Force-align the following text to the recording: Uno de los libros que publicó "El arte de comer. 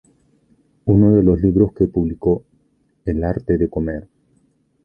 Uno 0.85 1.13
de 1.13 1.21
los 1.21 1.39
libros 1.43 1.73
que 1.73 1.85
publicó 1.85 2.43
"El 3.05 3.23
arte 3.23 3.59
de 3.59 3.69
comer. 3.69 4.07